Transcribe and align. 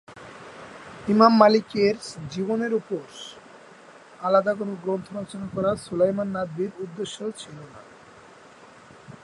ইমাম 1.07 1.33
মালিকের 1.37 1.95
জীবনীর 2.31 2.73
উপর 2.73 3.05
আলাদা 4.19 4.51
কোনো 4.53 4.73
গ্রন্থ 4.83 5.07
রচনা 5.17 5.47
করা 5.55 5.71
সুলাইমান 5.85 6.29
নদভীর 6.35 6.71
উদ্দেশ্য 6.79 7.17
ছিল 7.37 7.57
না। 7.73 7.79